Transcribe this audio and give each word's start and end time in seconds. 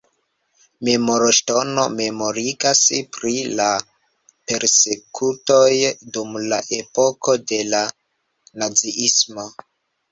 Memorŝtono 0.87 1.83
memorigas 1.97 2.81
pri 3.19 3.35
la 3.61 3.69
persekutoj 4.33 5.71
dum 6.17 6.37
la 6.51 6.61
epoko 6.83 7.39
de 7.55 7.63
la 7.73 7.85
naziismo. 8.65 9.49